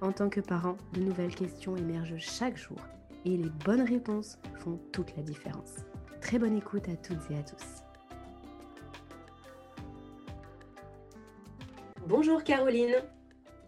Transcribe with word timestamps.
en 0.00 0.12
tant 0.12 0.28
que 0.28 0.40
parent, 0.40 0.76
de 0.92 1.00
nouvelles 1.00 1.34
questions 1.34 1.76
émergent 1.76 2.18
chaque 2.18 2.56
jour 2.56 2.78
et 3.24 3.36
les 3.36 3.50
bonnes 3.64 3.82
réponses 3.82 4.38
font 4.58 4.78
toute 4.92 5.16
la 5.16 5.22
différence. 5.22 5.76
Très 6.20 6.38
bonne 6.38 6.56
écoute 6.56 6.88
à 6.88 6.96
toutes 6.96 7.30
et 7.30 7.38
à 7.38 7.42
tous. 7.42 7.82
Bonjour 12.06 12.42
Caroline. 12.42 12.94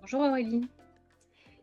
Bonjour 0.00 0.20
Aurélie. 0.20 0.69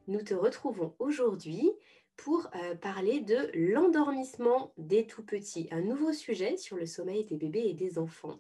Nous 0.08 0.22
te 0.22 0.34
retrouvons 0.34 0.94
aujourd'hui 1.00 1.72
pour 2.18 2.50
euh, 2.56 2.76
parler 2.76 3.20
de 3.20 3.50
l'endormissement 3.54 4.74
des 4.78 5.06
tout 5.06 5.24
petits, 5.24 5.68
un 5.72 5.82
nouveau 5.82 6.14
sujet 6.14 6.58
sur 6.58 6.78
le 6.78 6.86
sommeil 6.86 7.26
des 7.26 7.38
bébés 7.38 7.66
et 7.68 7.74
des 7.74 8.00
enfants. 8.00 8.40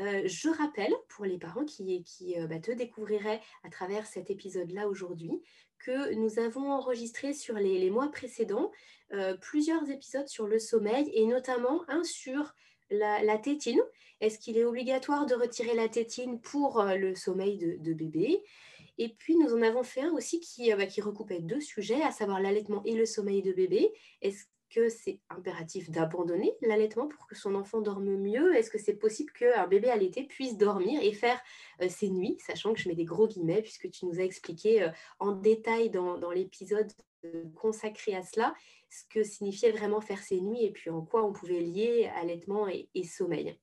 Euh, 0.00 0.22
je 0.26 0.48
rappelle 0.48 0.92
pour 1.08 1.24
les 1.24 1.38
parents 1.38 1.64
qui, 1.64 2.02
euh, 2.36 2.46
bah, 2.46 2.58
te 2.58 2.72
découvriraient 2.72 3.40
à 3.62 3.70
travers 3.70 4.06
cet 4.06 4.30
épisode-là 4.30 4.88
aujourd'hui 4.88 5.40
que 5.78 6.14
nous 6.14 6.38
avons 6.38 6.72
enregistré 6.72 7.32
sur 7.32 7.54
les, 7.54 7.90
mois 7.90 8.10
précédents 8.10 8.72
euh, 9.12 9.36
plusieurs 9.36 9.88
épisodes 9.90 10.26
sur 10.26 10.46
le 10.46 10.58
sommeil 10.58 11.10
et 11.12 11.26
notamment 11.26 11.84
un 11.88 12.02
sur 12.02 12.54
la, 12.90 13.38
tétine. 13.38 13.80
Est-ce 14.20 14.38
qu'il 14.38 14.56
est 14.56 14.64
obligatoire 14.64 15.26
de 15.26 15.34
retirer 15.34 15.74
la 15.74 15.88
tétine 15.88 16.40
pour 16.40 16.82
le 16.82 17.14
sommeil 17.14 17.58
de, 17.58 17.92
bébé? 17.92 18.42
Et 18.96 19.10
puis 19.10 19.36
nous 19.36 19.52
en 19.54 19.62
avons 19.62 19.82
fait 19.82 20.02
un 20.02 20.12
aussi 20.12 20.40
qui, 20.40 20.72
bah, 20.72 20.86
qui 20.86 21.00
recoupait 21.00 21.40
deux 21.40 21.60
sujets, 21.60 22.02
à 22.02 22.12
savoir 22.12 22.40
l'allaitement 22.40 22.82
et 22.84 22.94
le 22.94 23.06
sommeil 23.06 23.42
de 23.42 23.52
bébé. 23.52 23.92
Que 24.70 24.88
c'est 24.88 25.20
impératif 25.30 25.90
d'abandonner 25.90 26.52
l'allaitement 26.62 27.08
pour 27.08 27.26
que 27.26 27.34
son 27.34 27.54
enfant 27.54 27.80
dorme 27.80 28.16
mieux? 28.16 28.54
Est-ce 28.54 28.70
que 28.70 28.78
c'est 28.78 28.94
possible 28.94 29.32
qu'un 29.32 29.66
bébé 29.66 29.88
allaité 29.90 30.24
puisse 30.24 30.56
dormir 30.56 31.00
et 31.02 31.12
faire 31.12 31.40
euh, 31.82 31.88
ses 31.88 32.10
nuits, 32.10 32.36
sachant 32.38 32.74
que 32.74 32.80
je 32.80 32.88
mets 32.88 32.94
des 32.94 33.04
gros 33.04 33.28
guillemets 33.28 33.62
puisque 33.62 33.90
tu 33.90 34.06
nous 34.06 34.20
as 34.20 34.24
expliqué 34.24 34.82
euh, 34.82 34.90
en 35.18 35.32
détail 35.32 35.90
dans, 35.90 36.30
l'épisode 36.30 36.90
euh, 37.24 37.44
consacré 37.54 38.14
à 38.14 38.22
cela 38.22 38.54
ce 38.90 39.04
que 39.10 39.24
signifiait 39.24 39.72
vraiment 39.72 40.00
faire 40.00 40.22
ses 40.22 40.40
nuits 40.40 40.64
et 40.64 40.70
puis 40.70 40.90
en 40.90 41.02
quoi 41.02 41.24
on 41.24 41.32
pouvait 41.32 41.60
lier 41.60 42.10
allaitement 42.16 42.68
et, 42.68 43.02
sommeil. 43.02 43.58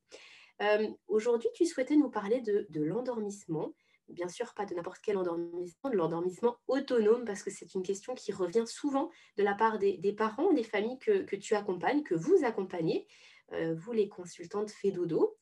Aujourd'hui, 1.08 1.50
tu 1.56 1.66
souhaitais 1.66 1.96
nous 1.96 2.10
parler 2.10 2.42
de 2.42 2.82
l'endormissement 2.82 3.74
bien 4.12 4.30
sûr 4.30 4.54
pas 4.54 4.66
de 4.66 4.74
n'importe 4.76 5.00
quel 5.02 5.18
endormissement, 5.18 5.90
de 5.90 5.96
l'endormissement 5.96 6.58
autonome, 6.68 7.26
parce 7.26 7.44
que 7.44 7.52
c'est 7.52 7.74
une 7.74 7.84
question 7.84 8.14
qui 8.16 8.32
revient 8.32 8.66
souvent 8.68 9.10
de 9.38 9.44
la 9.44 9.56
part 9.56 9.80
des, 9.80 10.16
parents, 10.18 10.54
des 10.54 10.64
familles 10.64 11.00
que, 11.00 11.36
tu 11.36 11.56
accompagnes, 11.56 12.04
que 12.04 12.16
vous 12.16 12.44
accompagnez, 12.44 13.08
euh, 13.54 13.76
vous 13.76 13.92
les 13.92 14.10
consultantes 14.10 14.72
fait 14.72 14.92
dodo. 14.92 15.38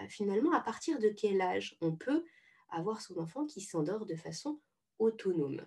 Euh, 0.00 0.08
finalement, 0.08 0.52
à 0.52 0.60
partir 0.60 0.98
de 0.98 1.08
quel 1.08 1.40
âge 1.40 1.76
on 1.80 1.94
peut 1.94 2.24
avoir 2.70 3.00
son 3.00 3.18
enfant 3.18 3.46
qui 3.46 3.60
s'endort 3.60 4.06
de 4.06 4.16
façon 4.16 4.60
autonome? 4.98 5.64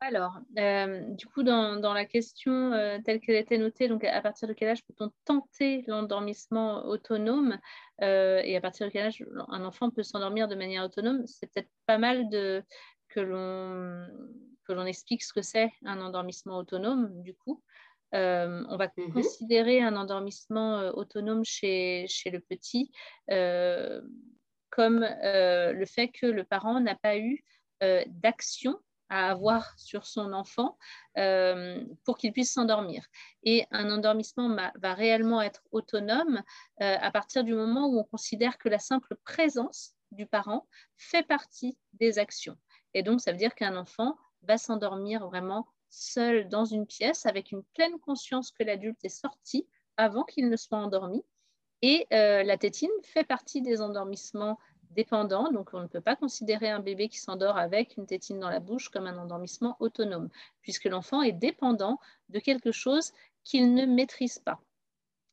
Alors, 0.00 0.38
euh, 0.58 1.00
du 1.14 1.26
coup, 1.26 1.42
dans, 1.42 1.80
la 1.80 2.04
question 2.04 2.72
euh, 2.72 2.98
telle 3.02 3.18
qu'elle 3.18 3.36
était 3.36 3.56
notée, 3.56 3.88
donc 3.88 4.04
à 4.04 4.20
partir 4.20 4.46
de 4.46 4.52
quel 4.52 4.68
âge 4.68 4.84
peut-on 4.84 5.10
tenter 5.24 5.84
l'endormissement 5.86 6.84
autonome 6.84 7.58
euh, 8.02 8.42
et 8.44 8.56
à 8.56 8.60
partir 8.60 8.86
de 8.86 8.92
quel 8.92 9.06
âge 9.06 9.24
un 9.48 9.64
enfant 9.64 9.90
peut 9.90 10.02
s'endormir 10.02 10.48
de 10.48 10.54
manière 10.54 10.84
autonome, 10.84 11.26
c'est 11.26 11.50
peut-être 11.50 11.70
pas 11.86 11.96
mal 11.96 12.28
de, 12.28 12.62
que 13.08 13.20
l'on 13.20 14.86
explique 14.86 15.22
ce 15.22 15.32
que 15.32 15.40
c'est 15.40 15.70
un 15.86 16.00
endormissement 16.02 16.58
autonome, 16.58 17.22
du 17.22 17.34
coup. 17.34 17.62
on 18.12 18.76
va 18.76 18.92
mhm. 18.98 19.14
considérer 19.14 19.80
un 19.80 19.96
endormissement 19.96 20.90
autonome 20.90 21.42
chez, 21.44 22.04
chez 22.06 22.30
le 22.30 22.40
petit 22.40 22.92
comme 23.28 25.00
le 25.00 25.84
fait 25.86 26.08
que 26.08 26.26
le 26.26 26.44
parent 26.44 26.80
n'a 26.80 26.96
pas 26.96 27.16
eu 27.16 27.42
d'action 27.80 28.78
à 29.08 29.30
avoir 29.30 29.78
sur 29.78 30.06
son 30.06 30.32
enfant 30.32 30.76
euh, 31.18 31.84
pour 32.04 32.18
qu'il 32.18 32.32
puisse 32.32 32.52
s'endormir. 32.52 33.06
Et 33.42 33.66
un 33.70 33.90
endormissement 33.90 34.54
va 34.76 34.94
réellement 34.94 35.42
être 35.42 35.62
autonome 35.70 36.42
euh, 36.82 36.96
à 37.00 37.10
partir 37.10 37.44
du 37.44 37.54
moment 37.54 37.86
où 37.88 37.98
on 37.98 38.04
considère 38.04 38.58
que 38.58 38.68
la 38.68 38.78
simple 38.78 39.16
présence 39.24 39.94
du 40.12 40.26
parent 40.26 40.66
fait 40.96 41.26
partie 41.26 41.78
des 41.94 42.18
actions. 42.18 42.56
Et 42.94 43.02
donc, 43.02 43.20
ça 43.20 43.32
veut 43.32 43.38
dire 43.38 43.54
qu'un 43.54 43.76
enfant 43.76 44.16
va 44.42 44.58
s'endormir 44.58 45.26
vraiment 45.26 45.66
seul 45.90 46.48
dans 46.48 46.64
une 46.64 46.86
pièce 46.86 47.26
avec 47.26 47.52
une 47.52 47.62
pleine 47.74 47.98
conscience 48.00 48.50
que 48.50 48.62
l'adulte 48.62 49.04
est 49.04 49.08
sorti 49.08 49.66
avant 49.96 50.24
qu'il 50.24 50.48
ne 50.48 50.56
soit 50.56 50.78
endormi. 50.78 51.22
Et 51.82 52.06
euh, 52.12 52.42
la 52.42 52.56
tétine 52.56 52.90
fait 53.02 53.24
partie 53.24 53.62
des 53.62 53.80
endormissements 53.80 54.58
dépendant. 54.96 55.52
Donc, 55.52 55.70
on 55.72 55.80
ne 55.80 55.86
peut 55.86 56.00
pas 56.00 56.16
considérer 56.16 56.70
un 56.70 56.80
bébé 56.80 57.08
qui 57.08 57.18
s'endort 57.18 57.56
avec 57.58 57.96
une 57.96 58.06
tétine 58.06 58.40
dans 58.40 58.50
la 58.50 58.60
bouche 58.60 58.88
comme 58.88 59.06
un 59.06 59.18
endormissement 59.18 59.76
autonome, 59.78 60.28
puisque 60.62 60.86
l'enfant 60.86 61.22
est 61.22 61.32
dépendant 61.32 62.00
de 62.30 62.40
quelque 62.40 62.72
chose 62.72 63.12
qu'il 63.44 63.74
ne 63.74 63.86
maîtrise 63.86 64.38
pas. 64.40 64.60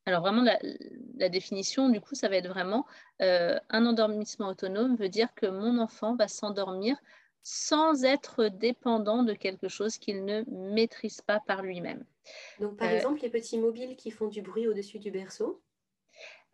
Alors 0.06 0.22
vraiment, 0.22 0.44
la, 0.44 1.30
définition, 1.30 1.90
du 1.90 2.02
coup, 2.02 2.14
ça 2.14 2.28
va 2.28 2.36
être 2.36 2.50
vraiment 2.50 2.86
euh, 3.22 3.58
un 3.70 3.86
endormissement 3.86 4.50
autonome 4.50 4.96
veut 4.98 5.10
dire 5.10 5.34
que 5.34 5.46
mon 5.46 5.80
enfant 5.80 6.16
va 6.16 6.28
s'endormir 6.28 6.98
sans 7.42 8.04
être 8.04 8.48
dépendant 8.48 9.24
de 9.24 9.34
quelque 9.34 9.68
chose 9.68 9.98
qu'il 9.98 10.26
ne 10.26 10.44
maîtrise 10.48 11.22
pas 11.22 11.40
par 11.46 11.62
lui-même. 11.62 12.06
Donc, 12.60 12.78
par 12.78 12.90
euh, 12.90 12.96
exemple, 12.96 13.22
les 13.22 13.30
petits 13.30 13.58
mobiles 13.58 13.96
qui 13.96 14.12
font 14.12 14.28
du 14.28 14.42
bruit 14.42 14.68
au-dessus 14.68 15.00
du 15.00 15.12
berceau 15.12 15.62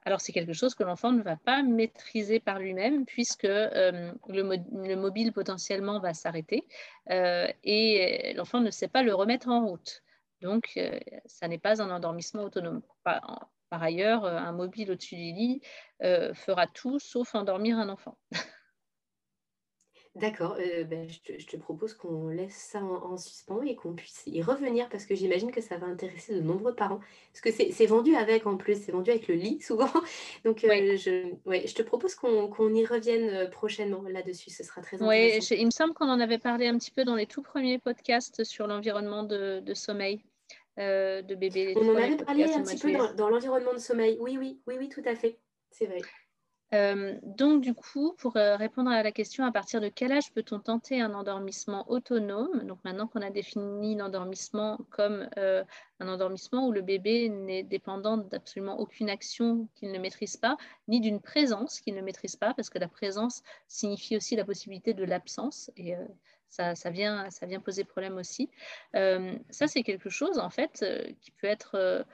alors 0.06 0.22
c'est 0.22 0.32
quelque 0.32 0.54
chose 0.54 0.76
que 0.76 0.84
l'enfant 0.84 1.12
ne 1.12 1.22
va 1.22 1.36
pas 1.36 1.62
maîtriser 1.62 2.40
par 2.40 2.60
lui-même 2.60 3.06
puisque 3.06 3.46
euh, 3.46 4.12
le, 4.28 4.96
mobile 4.96 5.34
potentiellement 5.34 6.00
va 6.00 6.14
s'arrêter 6.14 6.68
euh, 7.10 7.48
et 7.64 8.34
l'enfant 8.36 8.62
ne 8.62 8.72
sait 8.72 8.88
pas 8.88 9.04
le 9.04 9.14
remettre 9.14 9.50
en 9.50 9.66
route. 9.66 10.04
Donc 10.42 10.72
euh, 10.78 11.00
ça 11.26 11.48
n'est 11.48 11.58
pas 11.58 11.82
un 11.82 11.90
endormissement 11.90 12.44
autonome. 12.44 12.82
Par, 13.04 13.50
par 13.70 13.84
ailleurs, 13.84 14.26
un 14.26 14.52
mobile 14.52 14.92
au-dessus 14.92 15.16
du 15.16 15.32
lit 15.34 15.62
fera 16.02 16.66
tout 16.68 16.98
sauf 17.00 17.36
endormir 17.36 17.78
un 17.78 17.90
enfant. 17.90 18.18
D'accord, 20.19 20.57
euh, 20.59 20.84
ben, 20.84 21.07
je, 21.07 21.46
te, 21.46 21.56
propose 21.56 21.94
qu'on 21.94 22.28
laisse 22.28 22.53
ça 22.53 22.84
en, 22.84 23.16
suspens 23.16 23.62
et 23.62 23.75
qu'on 23.75 23.94
puisse 23.94 24.24
y 24.25 24.41
revenir 24.41 24.90
parce 24.90 25.06
que 25.06 25.16
j'imagine 25.16 25.50
que 25.50 25.61
ça 25.61 25.78
va 25.78 25.88
intéresser 25.88 26.35
de 26.35 26.41
nombreux 26.41 26.76
parents. 26.76 26.99
Parce 27.32 27.41
que 27.41 27.52
c'est 27.52 27.85
vendu 27.85 28.16
avec 28.16 28.46
en 28.46 28.58
plus, 28.58 28.82
c'est 28.84 28.91
vendu 28.91 29.11
avec 29.11 29.29
le 29.29 29.35
lit 29.35 29.61
souvent. 29.61 29.90
Donc 30.44 30.66
euh, 30.66 30.97
je, 30.97 31.34
ouais, 31.46 31.66
je 31.67 31.73
te 31.73 31.82
propose 31.82 32.16
qu'on 32.16 32.73
y 32.73 32.85
revienne 32.85 33.29
euh, 33.29 33.47
prochainement 33.47 34.03
là-dessus, 34.09 34.49
ce 34.49 34.64
sera 34.64 34.82
très 34.82 35.02
intéressant. 35.02 35.55
Oui, 35.55 35.58
il 35.58 35.66
me 35.66 35.72
semble 35.72 35.94
qu'on 35.94 36.09
en 36.09 36.20
avait 36.20 36.40
parlé 36.40 36.67
un 36.67 36.78
petit 36.78 36.91
peu 36.91 37.05
dans 37.05 37.16
les 37.16 37.26
tout 37.26 37.41
premiers 37.41 37.79
podcasts 37.79 38.44
sur 38.44 38.67
l'environnement 38.67 39.23
de, 39.23 39.61
sommeil. 39.73 40.22
de 40.78 41.35
bébé. 41.35 41.76
On 41.78 41.90
en 41.90 41.96
avait 41.96 42.17
parlé 42.17 42.44
un 42.44 42.61
petit 42.64 42.78
peu 42.78 42.91
dans, 42.91 43.14
dans 43.14 43.29
l'environnement 43.29 43.73
de 43.73 43.79
sommeil. 43.79 44.17
Oui, 44.20 44.38
oui, 44.38 44.59
oui, 44.67 44.76
oui, 44.79 44.90
tout 44.90 45.03
à 45.05 45.16
fait. 45.16 45.40
C'est 45.72 45.85
vrai. 45.85 46.02
Euh, 46.74 47.18
donc, 47.24 47.62
du 47.62 47.74
coup, 47.74 48.14
pour 48.18 48.38
euh, 48.38 48.56
répondre 48.56 48.92
à 48.92 49.02
la 49.02 49.12
question, 49.12 49.44
à 49.44 49.52
partir 49.52 49.82
de 49.82 49.90
quel 49.90 50.12
âge 50.12 50.32
peut-on 50.34 50.60
tenter 50.60 51.02
un 51.02 51.14
endormissement 51.14 51.90
autonome? 51.90 52.64
Donc, 52.66 52.80
maintenant 52.84 53.08
qu'on 53.08 53.22
a 53.22 53.32
défini 53.32 53.96
l'endormissement 53.96 54.80
comme 54.92 55.28
euh, 55.38 55.64
un 56.00 56.08
endormissement 56.08 56.68
où 56.68 56.72
le 56.72 56.82
bébé 56.82 57.30
n'est 57.30 57.64
dépendant 57.64 58.18
d'absolument 58.18 58.80
aucune 58.80 59.10
action 59.10 59.68
qu'il 59.76 59.92
ne 59.92 60.00
maîtrise 60.00 60.38
pas, 60.38 60.58
ni 60.88 61.00
d'une 61.00 61.22
présence 61.22 61.80
qu'il 61.80 61.96
ne 61.96 62.02
maîtrise 62.02 62.36
pas, 62.36 62.54
parce 62.54 62.70
que 62.70 62.78
la 62.78 62.88
présence 62.88 63.42
signifie 63.68 64.16
aussi 64.16 64.36
la 64.36 64.46
possibilité 64.46 64.94
de 64.94 65.04
l'absence. 65.04 65.72
Et 65.76 65.96
ça, 66.50 66.74
vient, 66.90 67.30
ça 67.32 67.46
vient 67.48 67.60
poser 67.60 67.84
problème 67.84 68.18
aussi. 68.18 68.50
ça, 68.94 69.68
c'est 69.68 69.84
quelque 69.84 70.10
chose, 70.10 70.40
en 70.40 70.50
fait, 70.50 70.86
qui 71.22 71.32
peut 71.32 71.48
être 71.48 72.06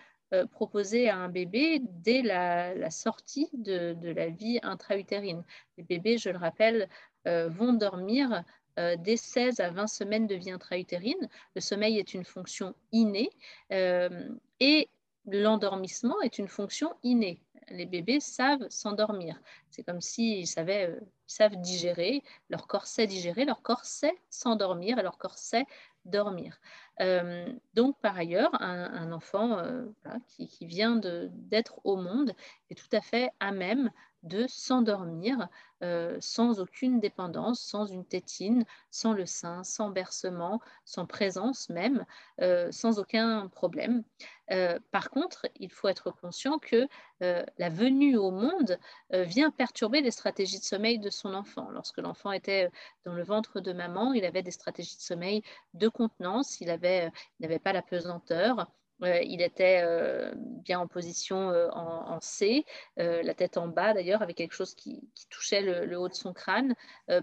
proposé 0.51 1.09
à 1.09 1.17
un 1.17 1.29
bébé 1.29 1.81
dès 2.03 2.21
la, 2.21 2.89
sortie 2.89 3.49
de, 3.53 3.95
la 4.01 4.27
vie 4.27 4.59
intra-utérine. 4.63 5.43
Les 5.77 5.83
bébés, 5.83 6.17
je 6.17 6.29
le 6.29 6.37
rappelle, 6.37 6.89
vont 7.25 7.73
dormir 7.73 8.43
dès 8.77 9.17
16 9.17 9.59
à 9.59 9.69
20 9.71 9.87
semaines 9.87 10.27
de 10.27 10.35
vie 10.35 10.51
intra-utérine. 10.51 11.29
Le 11.55 11.61
sommeil 11.61 11.97
est 11.97 12.13
une 12.13 12.23
fonction 12.23 12.75
innée 12.91 13.29
et 13.71 14.89
l'endormissement 15.25 16.21
est 16.21 16.37
une 16.37 16.47
fonction 16.47 16.93
innée 17.03 17.41
les 17.69 17.85
bébés 17.85 18.19
savent 18.19 18.67
s'endormir. 18.69 19.39
C'est 19.69 19.83
comme 19.83 20.01
s'ils 20.01 20.47
savaient, 20.47 20.89
euh, 20.89 20.99
savent 21.27 21.55
digérer, 21.57 22.23
leur 22.49 22.67
corps 22.67 22.87
sait 22.87 23.07
digérer, 23.07 23.45
leur 23.45 23.61
corps 23.61 23.85
sait 23.85 24.15
s'endormir 24.29 24.99
et 24.99 25.03
leur 25.03 25.17
corps 25.17 25.37
sait 25.37 25.65
dormir. 26.05 26.59
Euh, 27.01 27.51
donc, 27.73 27.99
par 28.01 28.17
ailleurs, 28.17 28.51
un, 28.61 29.11
enfant 29.11 29.57
euh, 29.59 29.85
qui, 30.27 30.47
qui, 30.47 30.65
vient 30.65 30.95
d'être 30.95 31.79
au 31.83 31.97
monde 31.97 32.33
est 32.69 32.75
tout 32.75 32.95
à 32.95 33.01
fait 33.01 33.29
à 33.39 33.51
même 33.51 33.91
de 34.25 34.47
s'endormir 34.47 35.47
euh, 35.83 36.17
sans 36.19 36.59
aucune 36.59 36.99
dépendance, 36.99 37.59
sans 37.59 37.85
une 37.85 38.05
tétine, 38.05 38.65
sans 38.89 39.13
le 39.13 39.25
sein, 39.25 39.63
sans 39.63 39.89
bercement, 39.89 40.59
sans 40.83 41.05
présence 41.05 41.69
même, 41.69 42.05
euh, 42.41 42.71
sans 42.71 42.99
aucun 42.99 43.47
problème. 43.47 44.03
Euh, 44.51 44.79
par 44.91 45.09
contre, 45.09 45.47
il 45.59 45.71
faut 45.71 45.87
être 45.87 46.11
conscient 46.11 46.59
que 46.59 46.87
la 47.21 47.69
venue 47.69 48.17
au 48.17 48.29
monde 48.29 48.77
vient 49.11 49.49
perturber 49.51 50.01
les 50.01 50.11
stratégies 50.11 50.59
de 50.59 50.65
sommeil 50.65 50.99
de 50.99 51.09
son 51.09 51.33
enfant. 51.33 51.69
Lorsque 51.71 51.97
l'enfant 51.97 52.31
était 52.31 52.69
dans 53.05 53.13
le 53.13 53.23
ventre 53.23 53.61
de 53.61 53.73
maman, 53.73 54.13
il 54.13 54.25
avait 54.25 54.43
des 54.43 54.51
stratégies 54.51 54.97
de 54.97 55.01
sommeil 55.01 55.41
de 55.73 55.87
contenance, 55.87 56.59
il 56.59 56.67
n'avait 56.67 57.59
pas 57.59 57.73
la 57.73 57.81
pesanteur, 57.81 58.69
il 59.01 59.41
était 59.41 59.81
euh, 59.83 60.31
bien 60.35 60.79
en 60.79 60.87
position 60.87 61.49
euh, 61.49 61.69
en, 61.71 62.19
C, 62.21 62.65
euh, 62.99 63.21
la 63.23 63.33
tête 63.33 63.57
en 63.57 63.67
bas 63.67 63.93
d'ailleurs, 63.93 64.21
avec 64.21 64.37
quelque 64.37 64.53
chose 64.53 64.73
qui, 64.73 65.01
touchait 65.29 65.61
le, 65.61 65.99
haut 65.99 66.07
de 66.07 66.13
son 66.13 66.33
crâne. 66.33 66.75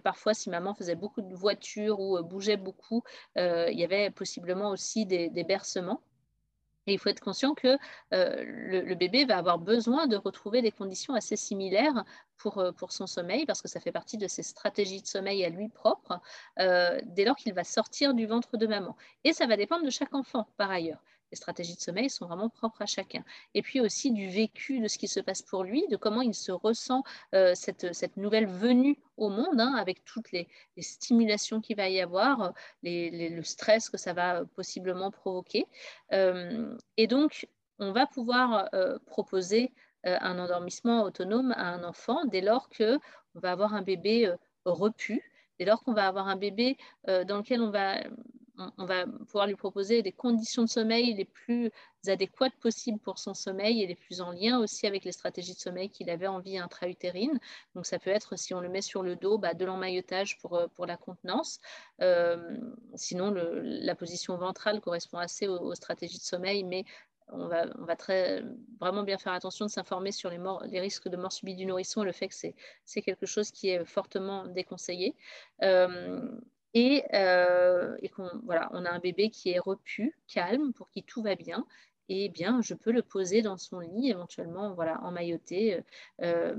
parfois, 0.02 0.34
si 0.34 0.50
maman 0.50 0.74
faisait 0.74 0.94
beaucoup 0.94 1.22
de 1.22 1.34
voitures 1.34 2.00
ou 2.00 2.22
bougeait 2.22 2.56
beaucoup, 2.56 3.02
il 3.36 3.78
y 3.78 3.84
avait 3.84 4.10
possiblement 4.10 4.70
aussi 4.70 5.06
des, 5.06 5.44
bercements. 5.44 6.02
Et 6.86 6.94
il 6.94 6.98
faut 6.98 7.08
être 7.10 7.20
conscient 7.20 7.54
que 7.54 7.78
le, 8.10 8.94
bébé 8.94 9.24
va 9.24 9.38
avoir 9.38 9.58
besoin 9.58 10.06
de 10.06 10.16
retrouver 10.16 10.62
des 10.62 10.72
conditions 10.72 11.14
assez 11.14 11.36
similaires 11.36 12.04
pour, 12.36 12.62
pour, 12.76 12.92
son 12.92 13.06
sommeil, 13.06 13.46
parce 13.46 13.62
que 13.62 13.68
ça 13.68 13.80
fait 13.80 13.92
partie 13.92 14.18
de 14.18 14.26
ses 14.26 14.42
stratégies 14.42 15.00
de 15.00 15.06
sommeil 15.06 15.44
à 15.44 15.48
lui 15.48 15.68
propre, 15.68 16.20
dès 16.58 17.24
lors 17.24 17.36
qu'il 17.36 17.54
va 17.54 17.64
sortir 17.64 18.14
du 18.14 18.26
ventre 18.26 18.56
de 18.56 18.66
maman. 18.66 18.96
Et 19.24 19.32
ça 19.32 19.46
va 19.46 19.56
dépendre 19.56 19.84
de 19.84 19.90
chaque 19.90 20.14
enfant, 20.14 20.48
par 20.56 20.70
ailleurs 20.70 21.02
les 21.32 21.36
stratégies 21.36 21.74
de 21.74 21.80
sommeil 21.80 22.10
sont 22.10 22.26
vraiment 22.26 22.50
propres 22.50 22.82
à 22.82 22.86
chacun. 22.86 23.24
Et 23.54 23.62
puis 23.62 23.80
aussi 23.80 24.12
du 24.12 24.28
vécu 24.28 24.80
de 24.80 24.86
ce 24.86 24.98
qui 24.98 25.08
se 25.08 25.18
passe 25.18 25.42
pour 25.42 25.64
lui, 25.64 25.84
de 25.88 25.96
comment 25.96 26.20
il 26.20 26.34
se 26.34 26.52
ressent 26.52 27.02
euh, 27.34 27.54
cette, 27.54 27.94
cette, 27.94 28.18
nouvelle 28.18 28.46
venue 28.46 28.98
au 29.16 29.30
monde, 29.30 29.58
hein, 29.58 29.74
avec 29.78 30.04
toutes 30.04 30.30
les, 30.30 30.46
stimulations 30.78 31.60
qu'il 31.60 31.76
va 31.76 31.88
y 31.88 32.00
avoir, 32.00 32.52
le 32.82 33.42
stress 33.42 33.88
que 33.88 33.96
ça 33.96 34.12
va 34.12 34.44
possiblement 34.44 35.10
provoquer. 35.10 35.66
Euh, 36.12 36.76
et 36.98 37.06
donc, 37.06 37.48
on 37.78 37.92
va 37.92 38.06
pouvoir 38.06 38.68
euh, 38.74 38.98
proposer 39.06 39.72
un 40.04 40.38
endormissement 40.40 41.04
autonome 41.04 41.52
à 41.52 41.68
un 41.68 41.84
enfant 41.84 42.24
dès 42.24 42.40
lors 42.40 42.68
qu'on 42.68 42.98
va 43.34 43.52
avoir 43.52 43.72
un 43.72 43.82
bébé 43.82 44.34
repu, 44.64 45.22
dès 45.58 45.64
lors 45.64 45.84
qu'on 45.84 45.92
va 45.92 46.08
avoir 46.08 46.26
un 46.26 46.34
bébé 46.34 46.76
dans 47.06 47.36
lequel 47.36 47.62
on 47.62 47.70
va 47.70 48.02
on, 48.58 48.84
va 48.84 49.06
pouvoir 49.06 49.46
lui 49.46 49.54
proposer 49.54 50.02
des 50.02 50.12
conditions 50.12 50.62
de 50.62 50.68
sommeil 50.68 51.14
les 51.14 51.24
plus 51.24 51.70
adéquates 52.06 52.54
possibles 52.60 52.98
pour 52.98 53.18
son 53.18 53.34
sommeil 53.34 53.82
et 53.82 53.86
les 53.86 53.94
plus 53.94 54.20
en 54.20 54.32
lien 54.32 54.58
aussi 54.58 54.86
avec 54.86 55.04
les 55.04 55.12
stratégies 55.12 55.54
de 55.54 55.58
sommeil 55.58 55.88
qu'il 55.88 56.10
avait 56.10 56.26
en 56.26 56.40
vie 56.40 56.58
intra-utérine. 56.58 57.38
Donc 57.74 57.86
ça 57.86 57.98
peut 57.98 58.10
être, 58.10 58.36
si 58.36 58.54
on 58.54 58.60
le 58.60 58.68
met 58.68 58.82
sur 58.82 59.02
le 59.02 59.16
dos, 59.16 59.38
bah, 59.38 59.54
de 59.54 59.64
l'emmaillotage 59.64 60.38
pour, 60.38 60.56
euh, 60.56 60.66
pour 60.74 60.86
la 60.86 60.96
contenance. 60.96 61.60
Euh, 62.00 62.58
sinon, 62.94 63.32
la 63.34 63.94
position 63.94 64.36
ventrale 64.36 64.80
correspond 64.80 65.18
assez 65.18 65.48
aux, 65.48 65.74
stratégies 65.74 66.18
de 66.18 66.24
sommeil, 66.24 66.64
mais 66.64 66.84
on 67.28 67.46
va, 67.46 67.64
on 67.78 67.84
va 67.84 67.96
très, 67.96 68.42
vraiment 68.80 69.04
bien 69.04 69.16
faire 69.16 69.32
attention 69.32 69.64
de 69.64 69.70
s'informer 69.70 70.12
sur 70.12 70.28
les, 70.28 70.38
les, 70.66 70.80
risques 70.80 71.08
de 71.08 71.16
mort 71.16 71.32
subite 71.32 71.56
du 71.56 71.64
nourrisson 71.64 72.02
et 72.02 72.06
le 72.06 72.12
fait 72.12 72.28
que 72.28 72.34
c'est 72.34 73.02
quelque 73.02 73.26
chose 73.26 73.50
qui 73.50 73.70
est 73.70 73.84
fortement 73.86 74.46
déconseillé. 74.46 75.16
Euh, 75.62 76.28
et, 76.74 77.04
euh, 77.14 77.96
qu'on 78.14 78.30
voilà, 78.44 78.70
on 78.72 78.84
a 78.84 78.90
un 78.90 78.98
bébé 78.98 79.30
qui 79.30 79.50
est 79.50 79.58
repu, 79.58 80.16
calme, 80.28 80.72
pour 80.72 80.90
qui 80.90 81.02
tout 81.02 81.22
va 81.22 81.34
bien, 81.34 81.66
et 82.08 82.28
bien 82.28 82.60
je 82.62 82.74
peux 82.74 82.92
le 82.92 83.02
poser 83.02 83.42
dans 83.42 83.56
son 83.56 83.80
lit, 83.80 84.10
éventuellement 84.10 84.74
voilà, 84.74 85.00
emmailloté, 85.02 85.82
euh, 86.22 86.56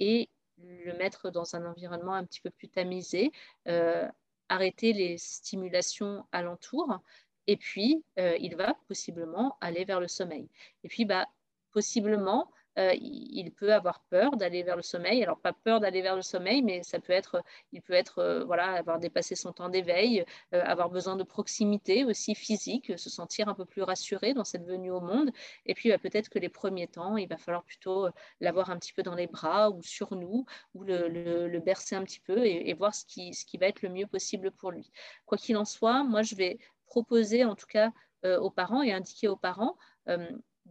et 0.00 0.28
le 0.58 0.92
mettre 0.96 1.30
dans 1.30 1.56
un 1.56 1.66
environnement 1.66 2.14
un 2.14 2.24
petit 2.24 2.40
peu 2.40 2.50
plus 2.50 2.68
tamisé, 2.68 3.32
euh, 3.68 4.08
arrêter 4.48 4.92
les 4.92 5.18
stimulations 5.18 6.24
alentour, 6.32 7.00
et 7.46 7.56
puis 7.56 8.04
il 8.16 8.54
va 8.56 8.76
possiblement 8.86 9.56
aller 9.60 9.84
vers 9.84 9.98
le 9.98 10.06
sommeil. 10.08 10.48
Et 10.84 10.88
puis 10.88 11.04
bah, 11.04 11.26
possiblement, 11.72 12.50
euh, 12.78 12.94
il 12.94 13.52
peut 13.52 13.72
avoir 13.72 14.00
peur 14.10 14.36
d'aller 14.36 14.62
vers 14.62 14.76
le 14.76 14.82
sommeil. 14.82 15.22
Alors 15.22 15.38
pas 15.38 15.52
peur 15.52 15.80
d'aller 15.80 16.02
vers 16.02 16.16
le 16.16 16.22
sommeil, 16.22 16.62
mais 16.62 16.82
ça 16.82 16.98
peut 17.00 17.12
être, 17.12 17.42
il 17.72 17.82
peut 17.82 17.92
être, 17.92 18.18
euh, 18.18 18.44
voilà, 18.44 18.72
avoir 18.72 18.98
dépassé 18.98 19.34
son 19.34 19.52
temps 19.52 19.68
d'éveil, 19.68 20.24
euh, 20.54 20.62
avoir 20.64 20.88
besoin 20.90 21.16
de 21.16 21.22
proximité 21.22 22.04
aussi 22.04 22.34
physique, 22.34 22.98
se 22.98 23.10
sentir 23.10 23.48
un 23.48 23.54
peu 23.54 23.64
plus 23.64 23.82
rassuré 23.82 24.34
dans 24.34 24.44
cette 24.44 24.64
venue 24.64 24.90
au 24.90 25.00
monde. 25.00 25.30
Et 25.66 25.74
puis 25.74 25.90
bah, 25.90 25.98
peut-être 25.98 26.28
que 26.30 26.38
les 26.38 26.48
premiers 26.48 26.88
temps, 26.88 27.16
il 27.16 27.28
va 27.28 27.36
falloir 27.36 27.64
plutôt 27.64 28.08
l'avoir 28.40 28.70
un 28.70 28.78
petit 28.78 28.92
peu 28.92 29.02
dans 29.02 29.14
les 29.14 29.26
bras 29.26 29.70
ou 29.70 29.82
sur 29.82 30.14
nous, 30.16 30.46
ou 30.74 30.84
le, 30.84 31.58
bercer 31.62 31.94
un 31.94 32.02
petit 32.02 32.20
peu 32.20 32.44
et, 32.44 32.72
voir 32.74 32.92
ce 32.94 33.04
qui, 33.06 33.34
ce 33.34 33.44
qui 33.44 33.56
va 33.56 33.66
être 33.66 33.82
le 33.82 33.88
mieux 33.88 34.06
possible 34.06 34.50
pour 34.50 34.72
lui. 34.72 34.90
Quoi 35.26 35.38
qu'il 35.38 35.56
en 35.56 35.64
soit, 35.64 36.02
moi 36.02 36.22
je 36.22 36.34
vais 36.34 36.58
proposer 36.86 37.44
en 37.44 37.54
tout 37.54 37.66
cas 37.66 37.92
aux 38.24 38.50
parents 38.50 38.82
et 38.82 38.92
indiquer 38.92 39.28
aux 39.28 39.36
parents 39.36 39.76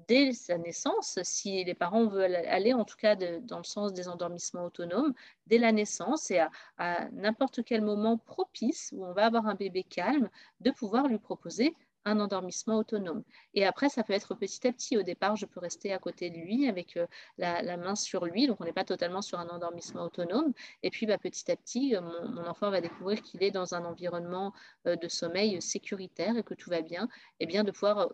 dès 0.07 0.33
sa 0.33 0.57
naissance, 0.57 1.19
si 1.23 1.63
les 1.63 1.73
parents 1.73 2.07
veulent 2.07 2.35
aller 2.35 2.73
en 2.73 2.85
tout 2.85 2.97
cas 2.97 3.15
dans 3.15 3.57
le 3.57 3.63
sens 3.63 3.93
des 3.93 4.07
endormissements 4.07 4.65
autonomes, 4.65 5.13
dès 5.47 5.57
la 5.57 5.71
naissance 5.71 6.31
et 6.31 6.39
à, 6.77 7.09
n'importe 7.11 7.63
quel 7.63 7.81
moment 7.81 8.17
propice 8.17 8.91
où 8.93 9.05
on 9.05 9.13
va 9.13 9.25
avoir 9.25 9.47
un 9.47 9.55
bébé 9.55 9.83
calme, 9.83 10.29
de 10.59 10.71
pouvoir 10.71 11.07
lui 11.07 11.19
proposer 11.19 11.75
un 12.05 12.19
endormissement 12.19 12.77
autonome. 12.77 13.23
Et 13.53 13.65
après, 13.65 13.89
ça 13.89 14.03
peut 14.03 14.13
être 14.13 14.33
petit 14.33 14.67
à 14.67 14.71
petit. 14.71 14.97
Au 14.97 15.03
départ, 15.03 15.35
je 15.35 15.45
peux 15.45 15.59
rester 15.59 15.93
à 15.93 15.99
côté 15.99 16.29
de 16.29 16.37
lui 16.37 16.67
avec 16.67 16.97
euh, 16.97 17.05
la, 17.37 17.77
main 17.77 17.95
sur 17.95 18.25
lui, 18.25 18.47
donc 18.47 18.59
on 18.59 18.65
n'est 18.65 18.73
pas 18.73 18.83
totalement 18.83 19.21
sur 19.21 19.39
un 19.39 19.47
endormissement 19.49 20.03
autonome. 20.05 20.53
Et 20.83 20.89
puis, 20.89 21.05
bah, 21.05 21.17
petit 21.17 21.51
à 21.51 21.55
petit, 21.55 21.95
euh, 21.95 22.01
mon, 22.01 22.47
enfant 22.47 22.71
va 22.71 22.81
découvrir 22.81 23.21
qu'il 23.21 23.43
est 23.43 23.51
dans 23.51 23.75
un 23.75 23.85
environnement 23.85 24.53
euh, 24.87 24.95
de 24.95 25.07
sommeil 25.07 25.61
sécuritaire 25.61 26.37
et 26.37 26.43
que 26.43 26.55
tout 26.55 26.69
va 26.69 26.81
bien, 26.81 27.07
et 27.39 27.45
bien 27.45 27.63
de 27.63 27.71
pouvoir 27.71 28.09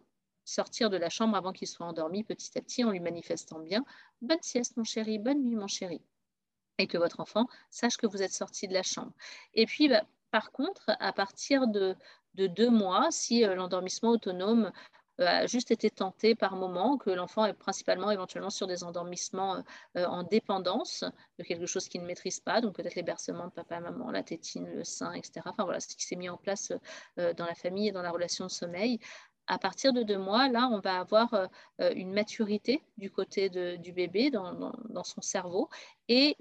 sortir 0.47 0.89
de 0.89 0.97
la 0.97 1.09
chambre 1.09 1.35
avant 1.35 1.51
qu'il 1.51 1.67
soit 1.67 1.85
endormi 1.85 2.23
petit 2.23 2.57
à 2.57 2.61
petit 2.61 2.83
en 2.83 2.91
lui 2.91 2.99
manifestant 2.99 3.59
bien 3.59 3.83
Bonne 4.21 4.41
sieste 4.41 4.77
mon 4.77 4.83
chéri, 4.83 5.19
bonne 5.19 5.43
nuit 5.43 5.55
mon 5.55 5.67
chéri. 5.67 6.01
Et 6.79 6.87
que 6.87 6.97
votre 6.97 7.19
enfant 7.19 7.47
sache 7.69 7.97
que 7.97 8.07
vous 8.07 8.21
êtes 8.21 8.33
sorti 8.33 8.67
de 8.67 8.73
la 8.73 8.83
chambre. 8.83 9.11
Et 9.53 9.65
puis, 9.65 9.89
bah, 9.89 10.03
par 10.31 10.51
contre, 10.51 10.91
à 10.99 11.11
partir 11.13 11.67
de, 11.67 11.95
deux 12.35 12.69
mois, 12.69 13.07
si 13.11 13.43
euh, 13.43 13.55
l'endormissement 13.55 14.11
autonome 14.11 14.71
euh, 15.19 15.25
a 15.25 15.47
juste 15.47 15.71
été 15.71 15.89
tenté 15.89 16.35
par 16.35 16.55
moment, 16.55 16.97
que 16.97 17.09
l'enfant 17.09 17.45
est 17.45 17.53
principalement 17.53 18.11
éventuellement 18.11 18.51
sur 18.51 18.67
des 18.67 18.83
endormissements 18.83 19.63
euh, 19.97 20.05
en 20.05 20.21
dépendance 20.21 21.03
de 21.39 21.43
quelque 21.43 21.65
chose 21.65 21.87
qu'il 21.89 22.01
ne 22.01 22.05
maîtrise 22.05 22.39
pas, 22.39 22.61
donc 22.61 22.75
peut-être 22.75 22.95
les 22.95 23.03
bercements 23.03 23.47
de 23.47 23.51
papa 23.51 23.79
maman, 23.79 24.11
la 24.11 24.21
tétine, 24.21 24.67
le 24.67 24.83
sein, 24.83 25.13
etc. 25.13 25.41
Enfin 25.45 25.63
voilà, 25.63 25.79
ce 25.79 25.87
qui 25.87 26.05
s'est 26.05 26.15
mis 26.15 26.29
en 26.29 26.37
place 26.37 26.71
dans 27.15 27.45
la 27.45 27.55
famille 27.55 27.87
et 27.87 27.91
dans 27.91 28.03
la 28.03 28.11
relation 28.11 28.45
de 28.45 28.51
sommeil 28.51 28.99
à 29.47 29.57
partir 29.57 29.93
de 29.93 30.03
deux 30.03 30.17
mois, 30.17 30.49
là, 30.49 30.69
on 30.71 30.79
va 30.79 30.99
avoir 30.99 31.33
euh, 31.33 31.47
euh, 31.81 31.93
une 31.95 32.13
maturité 32.13 32.83
du 32.97 33.09
côté 33.09 33.49
du 33.49 33.93
bébé 33.93 34.29
dans, 34.29 35.03
son 35.03 35.21
cerveau 35.21 35.69
et 36.09 36.35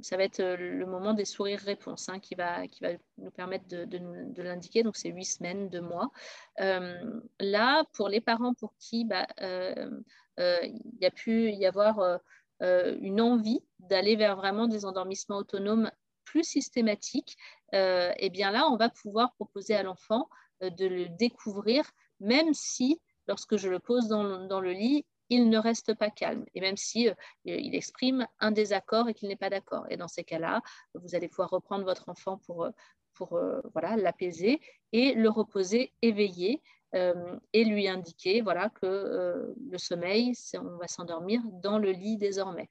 ça 0.00 0.16
va 0.16 0.24
être 0.24 0.40
euh, 0.40 0.56
le 0.56 0.86
moment 0.86 1.12
des 1.12 1.26
sourires-réponses 1.26 2.08
hein, 2.08 2.18
qui, 2.18 2.34
va, 2.34 2.66
qui 2.66 2.82
va 2.82 2.90
nous 3.18 3.30
permettre 3.30 3.66
de, 3.68 4.42
l'indiquer. 4.42 4.82
Donc, 4.82 4.96
c'est 4.96 5.10
huit 5.10 5.26
semaines, 5.26 5.68
deux 5.68 5.82
mois. 5.82 6.10
là, 6.58 7.84
pour 7.92 8.08
les 8.08 8.20
parents 8.20 8.54
pour 8.54 8.74
qui 8.78 9.04
bah, 9.04 9.26
il 9.38 10.98
y 11.00 11.06
a 11.06 11.10
pu 11.10 11.50
y 11.50 11.66
avoir 11.66 12.20
une 12.60 13.20
envie 13.20 13.60
d'aller 13.80 14.16
vers 14.16 14.36
vraiment 14.36 14.66
des 14.66 14.84
endormissements 14.84 15.36
autonomes 15.36 15.90
plus 16.24 16.44
systématiques, 16.44 17.36
et 17.72 18.12
eh 18.16 18.30
bien 18.30 18.50
là, 18.50 18.68
on 18.70 18.76
va 18.76 18.88
pouvoir 18.88 19.34
proposer 19.34 19.74
à 19.74 19.82
l'enfant 19.82 20.28
de 20.60 20.86
le 20.86 21.08
découvrir 21.08 21.84
même 22.20 22.54
si, 22.54 23.00
lorsque 23.26 23.56
je 23.56 23.68
le 23.68 23.78
pose 23.78 24.08
dans, 24.08 24.60
le 24.60 24.72
lit, 24.72 25.04
il 25.28 25.48
ne 25.48 25.58
reste 25.58 25.94
pas 25.94 26.10
calme, 26.10 26.44
et 26.54 26.60
même 26.60 26.76
si 26.76 27.08
euh, 27.08 27.14
il 27.44 27.74
exprime 27.74 28.26
un 28.38 28.52
désaccord 28.52 29.08
et 29.08 29.14
qu'il 29.14 29.28
n'est 29.28 29.36
pas 29.36 29.50
d'accord. 29.50 29.84
Et 29.90 29.96
dans 29.96 30.08
ces 30.08 30.22
cas-là, 30.22 30.62
vous 30.94 31.14
allez 31.14 31.28
pouvoir 31.28 31.50
reprendre 31.50 31.84
votre 31.84 32.08
enfant 32.08 32.38
pour, 32.46 32.64
euh, 32.64 32.70
pour 33.14 33.40
voilà 33.72 33.96
l'apaiser 33.96 34.60
et 34.92 35.14
le 35.14 35.30
reposer 35.30 35.92
éveillé 36.02 36.62
et 36.92 37.64
lui 37.64 37.88
indiquer 37.88 38.40
voilà 38.40 38.70
que 38.70 39.54
le 39.70 39.78
sommeil, 39.78 40.32
on 40.54 40.76
va 40.76 40.86
s'endormir 40.86 41.40
dans 41.62 41.78
le 41.78 41.92
lit 41.92 42.18
désormais. 42.18 42.68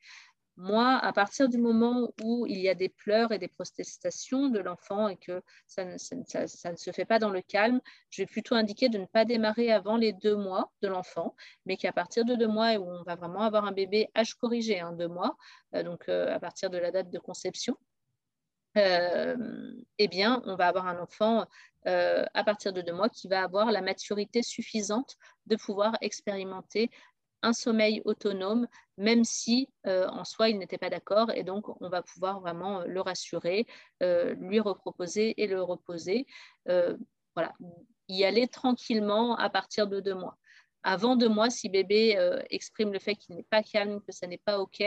Moi, 0.57 0.97
à 0.97 1.11
partir 1.11 1.49
du 1.49 1.57
moment 1.57 2.13
où 2.23 2.45
il 2.47 2.59
y 2.59 2.69
a 2.69 2.75
des 2.75 2.87
pleurs 2.87 3.33
et 3.33 3.39
des 3.39 3.49
protestations 3.49 4.47
de 4.47 4.59
l'enfant 4.59 5.09
et 5.09 5.17
que 5.17 5.41
ça 5.67 5.83
ne, 5.83 5.97
se 5.97 6.91
fait 6.91 7.03
pas 7.03 7.19
dans 7.19 7.29
le 7.29 7.41
calme, 7.41 7.81
je 8.09 8.21
vais 8.21 8.25
plutôt 8.25 8.55
indiquer 8.55 8.87
de 8.87 8.97
ne 8.97 9.05
pas 9.05 9.25
démarrer 9.25 9.73
avant 9.73 9.97
les 9.97 10.13
deux 10.13 10.37
mois 10.37 10.71
de 10.81 10.87
l'enfant, 10.87 11.35
mais 11.65 11.75
qu'à 11.75 11.91
partir 11.91 12.23
de 12.23 12.35
deux 12.35 12.47
mois, 12.47 12.75
où 12.75 12.89
on 12.89 13.03
va 13.03 13.15
vraiment 13.15 13.41
avoir 13.41 13.65
un 13.65 13.73
bébé 13.73 14.09
âge 14.15 14.35
corrigé, 14.35 14.79
hein, 14.79 14.93
deux 14.93 15.09
mois, 15.09 15.35
euh, 15.73 15.83
donc 15.83 16.07
euh, 16.07 16.33
à 16.33 16.39
partir 16.39 16.69
de 16.69 16.77
la 16.77 16.91
date 16.91 17.09
de 17.09 17.19
conception, 17.19 17.75
euh, 18.77 19.35
eh 19.97 20.07
bien, 20.07 20.41
on 20.45 20.55
va 20.55 20.67
avoir 20.67 20.87
un 20.87 20.99
enfant 20.99 21.45
à 21.87 22.43
partir 22.43 22.73
de 22.73 22.81
deux 22.81 22.93
mois 22.93 23.09
qui 23.09 23.27
va 23.27 23.43
avoir 23.43 23.71
la 23.71 23.81
maturité 23.81 24.41
suffisante 24.41 25.17
de 25.45 25.55
pouvoir 25.55 25.95
expérimenter 26.01 26.89
un 27.41 27.53
sommeil 27.53 28.01
autonome, 28.05 28.67
même 28.97 29.23
si 29.23 29.69
euh, 29.85 30.07
en 30.07 30.23
soi 30.23 30.49
il 30.49 30.57
n'était 30.57 30.77
pas 30.77 30.89
d'accord. 30.89 31.31
Et 31.31 31.43
donc, 31.43 31.81
on 31.81 31.89
va 31.89 32.01
pouvoir 32.01 32.39
vraiment 32.39 32.81
euh, 32.81 32.85
le 32.85 33.01
rassurer, 33.01 33.67
euh, 34.03 34.33
lui 34.35 34.59
reproposer 34.59 35.41
et 35.41 35.47
le 35.47 35.61
reposer. 35.61 36.25
voilà, 37.35 37.53
y 38.07 38.23
aller 38.23 38.47
tranquillement 38.47 39.35
à 39.35 39.49
partir 39.49 39.87
de 39.87 39.99
deux 39.99 40.15
mois. 40.15 40.37
Avant 40.83 41.15
deux 41.15 41.29
mois, 41.29 41.49
si 41.49 41.67
bébé 41.67 42.15
exprime 42.51 42.93
le 42.93 42.99
fait 42.99 43.15
qu'il 43.15 43.35
n'est 43.35 43.43
pas 43.43 43.63
calme, 43.63 44.01
que 44.01 44.11
ça 44.11 44.27
n'est 44.27 44.37
pas 44.37 44.59
OK, 44.59 44.83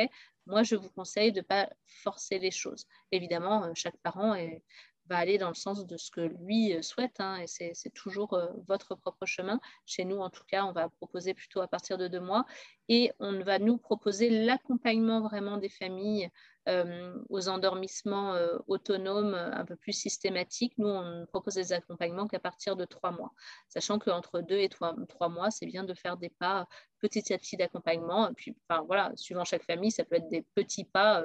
moi, 0.46 0.62
je 0.62 0.76
vous 0.76 0.88
conseille 0.90 1.32
de 1.32 1.40
ne 1.40 1.44
pas 1.44 1.68
forcer 1.84 2.38
les 2.38 2.52
choses. 2.52 2.86
Évidemment, 3.10 3.68
chaque 3.74 3.96
parent 3.98 4.34
est, 4.34 4.62
va 5.08 5.16
aller 5.16 5.38
dans 5.38 5.48
le 5.48 5.54
sens 5.54 5.86
de 5.86 5.96
ce 5.96 6.10
que 6.10 6.20
lui 6.20 6.74
euh, 6.74 6.82
souhaite, 6.82 7.20
hein, 7.20 7.38
et 7.38 7.46
c'est 7.46 7.94
toujours 7.94 8.34
euh, 8.34 8.46
votre 8.66 8.94
propre 8.94 9.26
chemin. 9.26 9.60
Chez 9.86 10.04
nous, 10.04 10.18
en 10.18 10.30
tout 10.30 10.44
cas, 10.46 10.64
on 10.64 10.72
va 10.72 10.88
proposer 10.88 11.34
plutôt 11.34 11.60
à 11.60 11.68
partir 11.68 11.98
de 11.98 12.08
deux 12.08 12.20
mois, 12.20 12.44
et 12.88 13.12
on 13.18 13.42
va 13.42 13.58
nous 13.58 13.78
proposer 13.78 14.30
l'accompagnement 14.30 15.20
vraiment 15.20 15.56
des 15.56 15.68
familles 15.68 16.30
euh, 16.68 17.18
aux 17.28 17.48
endormissements 17.48 18.34
autonomes 18.66 19.34
un 19.34 19.64
peu 19.64 19.76
plus 19.76 19.92
systématiques. 19.92 20.74
Nous, 20.78 20.88
on 20.88 21.26
propose 21.26 21.54
des 21.54 21.72
accompagnements 21.72 22.26
qu'à 22.26 22.38
partir 22.38 22.76
de 22.76 22.84
trois 22.84 23.10
mois, 23.10 23.32
sachant 23.68 23.98
qu'entre 23.98 24.40
deux 24.40 24.58
et 24.58 24.68
trois, 24.68 24.94
mois, 25.28 25.50
c'est 25.50 25.66
bien 25.66 25.84
de 25.84 25.94
faire 25.94 26.16
des 26.16 26.30
pas 26.30 26.66
petit 27.00 27.32
à 27.32 27.38
petit 27.38 27.56
d'accompagnement. 27.56 28.32
Puis, 28.34 28.56
enfin, 28.68 28.82
voilà, 28.86 29.12
suivant 29.16 29.44
chaque 29.44 29.64
famille, 29.64 29.90
ça 29.90 30.04
peut 30.04 30.16
être 30.16 30.28
des 30.28 30.42
petits 30.54 30.84
pas 30.84 31.24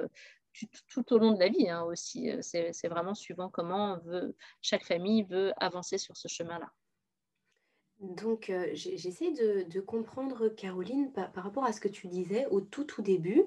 tout, 0.88 1.12
au 1.12 1.18
long 1.18 1.32
de 1.32 1.40
la 1.40 1.48
vie 1.48 1.68
hein, 1.68 1.82
aussi. 1.84 2.30
Euh, 2.30 2.38
c'est 2.42 2.88
vraiment 2.88 3.14
suivant 3.14 3.48
comment 3.48 3.98
veut, 4.04 4.34
chaque 4.62 4.84
famille 4.84 5.24
veut 5.24 5.52
avancer 5.56 5.98
sur 5.98 6.16
ce 6.16 6.28
chemin-là. 6.28 6.72
Donc, 8.00 8.50
euh, 8.50 8.68
j'essaie 8.72 9.30
de, 9.30 9.80
comprendre, 9.80 10.48
Caroline, 10.48 11.12
par, 11.12 11.32
rapport 11.34 11.64
à 11.64 11.72
ce 11.72 11.80
que 11.80 11.88
tu 11.88 12.08
disais 12.08 12.46
au 12.46 12.60
tout, 12.60 12.84
tout 12.84 13.02
début. 13.02 13.44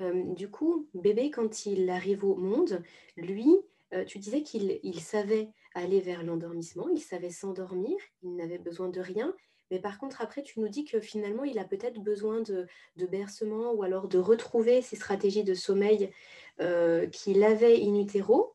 Euh, 0.00 0.24
du 0.34 0.50
coup, 0.50 0.88
bébé, 0.94 1.30
quand 1.30 1.66
il 1.66 1.88
arrive 1.90 2.24
au 2.24 2.34
monde, 2.34 2.82
lui, 3.16 3.56
tu 4.06 4.20
disais 4.20 4.42
qu'il 4.42 5.00
savait 5.00 5.50
aller 5.74 6.00
vers 6.00 6.22
l'endormissement, 6.22 6.88
il 6.88 7.00
savait 7.00 7.30
s'endormir, 7.30 7.96
il 8.22 8.36
n'avait 8.36 8.58
besoin 8.58 8.88
de 8.88 9.00
rien, 9.00 9.34
mais 9.70 9.78
par 9.78 9.98
contre, 9.98 10.20
après, 10.20 10.42
tu 10.42 10.60
nous 10.60 10.68
dis 10.68 10.84
que 10.84 11.00
finalement, 11.00 11.44
il 11.44 11.58
a 11.58 11.64
peut-être 11.64 12.00
besoin 12.00 12.40
de, 12.40 12.66
bercement 13.06 13.72
ou 13.72 13.82
alors 13.82 14.08
de 14.08 14.18
retrouver 14.18 14.82
ses 14.82 14.96
stratégies 14.96 15.44
de 15.44 15.54
sommeil 15.54 16.10
euh, 16.60 17.06
qu'il 17.08 17.42
avait 17.44 17.80
in 17.82 17.94
utero. 17.94 18.54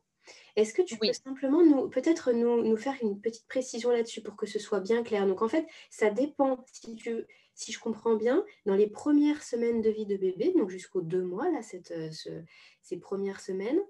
Est-ce 0.56 0.72
que 0.72 0.82
tu 0.82 0.96
peux 0.96 1.12
simplement 1.12 1.62
nous, 1.62 1.88
peut-être 1.88 2.32
nous, 2.32 2.76
faire 2.76 2.96
une 3.02 3.20
petite 3.20 3.46
précision 3.46 3.90
là-dessus 3.90 4.22
pour 4.22 4.36
que 4.36 4.46
ce 4.46 4.58
soit 4.58 4.80
bien 4.80 5.02
clair? 5.02 5.26
Donc 5.26 5.42
en 5.42 5.48
fait, 5.48 5.66
ça 5.90 6.08
dépend, 6.08 6.64
si, 6.72 6.96
tu, 6.96 7.26
si 7.54 7.72
je 7.72 7.78
comprends 7.78 8.16
bien, 8.16 8.42
dans 8.64 8.74
les 8.74 8.86
premières 8.86 9.42
semaines 9.42 9.82
de 9.82 9.90
vie 9.90 10.06
de 10.06 10.16
bébé, 10.16 10.54
donc 10.56 10.70
jusqu'aux 10.70 11.02
deux 11.02 11.22
mois, 11.22 11.50
là, 11.50 11.60
cette, 11.60 11.90
euh, 11.90 12.10
ces 12.80 12.96
premières 12.96 13.40
semaines, 13.40 13.80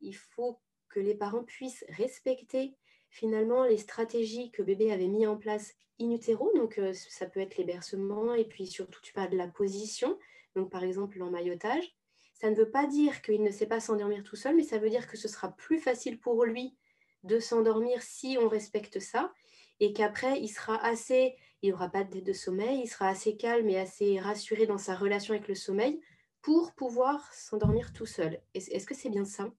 il 0.00 0.16
faut 0.16 0.58
que 0.88 0.98
les 0.98 1.14
parents 1.14 1.44
puissent 1.44 1.84
respecter 1.90 2.74
finalement 3.08 3.64
les 3.64 3.78
stratégies 3.78 4.50
que 4.50 4.62
bébé 4.62 4.90
avait 4.92 5.08
mis 5.08 5.26
en 5.26 5.36
place 5.36 5.74
in 6.00 6.10
utero, 6.10 6.50
donc 6.54 6.78
euh, 6.78 6.92
ça 6.92 7.26
peut 7.26 7.40
être 7.40 7.56
les 7.56 7.64
bercements 7.64 8.34
et 8.34 8.44
puis 8.44 8.66
surtout 8.66 9.00
tu 9.00 9.12
parles 9.12 9.30
de 9.30 9.36
la 9.36 9.48
position, 9.48 10.18
donc 10.54 10.70
par 10.70 10.84
exemple 10.84 11.18
l'emmaillotage. 11.18 11.96
Ça 12.38 12.50
ne 12.50 12.54
veut 12.54 12.70
pas 12.70 12.86
dire 12.86 13.22
qu'il 13.22 13.42
ne 13.42 13.50
sait 13.50 13.66
pas 13.66 13.80
s'endormir 13.80 14.22
tout 14.22 14.36
seul, 14.36 14.56
mais 14.56 14.62
ça 14.62 14.76
veut 14.76 14.90
dire 14.90 15.06
que 15.06 15.16
ce 15.16 15.26
sera 15.26 15.56
plus 15.56 15.78
facile 15.78 16.20
pour 16.20 16.44
lui 16.44 16.76
de 17.24 17.38
s'endormir 17.38 18.02
si 18.02 18.36
on 18.38 18.46
respecte 18.46 19.00
ça 19.00 19.32
et 19.80 19.94
qu'après 19.94 20.38
il 20.40 20.48
sera 20.48 20.76
assez, 20.84 21.34
il 21.62 21.70
n'aura 21.70 21.88
pas 21.88 22.04
de 22.04 22.10
dette 22.10 22.26
de 22.26 22.34
sommeil, 22.34 22.82
il 22.82 22.88
sera 22.88 23.08
assez 23.08 23.38
calme 23.38 23.70
et 23.70 23.78
assez 23.78 24.20
rassuré 24.20 24.66
dans 24.66 24.76
sa 24.76 24.94
relation 24.94 25.32
avec 25.32 25.48
le 25.48 25.54
sommeil 25.54 25.98
pour 26.42 26.74
pouvoir 26.74 27.32
s'endormir 27.32 27.94
tout 27.94 28.06
seul. 28.06 28.42
Est-ce 28.52 28.86
que 28.86 28.94
c'est 28.94 29.10
bien 29.10 29.24
ça? 29.24 29.50